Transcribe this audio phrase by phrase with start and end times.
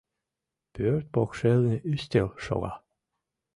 [0.73, 2.73] Пӧрт покшелне ӱстел шога.